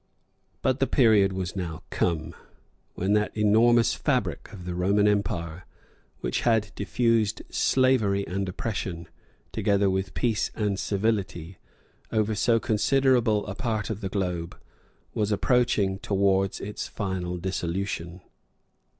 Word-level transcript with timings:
But 0.63 0.79
the 0.79 0.87
period 0.87 1.31
was 1.31 1.55
now 1.55 1.83
come, 1.91 2.33
when 2.95 3.13
that 3.13 3.37
enormous 3.37 3.93
fabric 3.93 4.51
of 4.51 4.65
the 4.65 4.73
Roman 4.73 5.07
empire, 5.07 5.67
which 6.21 6.41
had 6.41 6.71
diffused 6.73 7.43
slavery 7.51 8.25
and 8.25 8.49
oppression, 8.49 9.07
together 9.51 9.91
with 9.91 10.15
peace 10.15 10.49
and 10.55 10.79
civility, 10.79 11.59
over 12.11 12.33
so 12.33 12.59
considerable 12.59 13.45
a 13.45 13.53
part 13.53 13.91
of 13.91 14.01
the 14.01 14.09
globe, 14.09 14.59
was 15.13 15.31
approaching 15.31 15.99
towards 15.99 16.59
its 16.59 16.87
final 16.87 17.37
dissolution. 17.37 18.21